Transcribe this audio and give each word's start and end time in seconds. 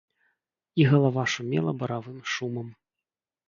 І 0.81 0.87
галава 0.93 1.27
шумела 1.35 1.77
баравым 1.85 2.19
шумам. 2.33 2.67